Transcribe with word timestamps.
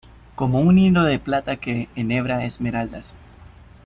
Como 0.33 0.61
un 0.61 0.79
hilo 0.79 1.03
de 1.03 1.19
plata 1.19 1.57
que 1.57 1.87
enhebrara 1.95 2.45
esmeraldas. 2.45 3.13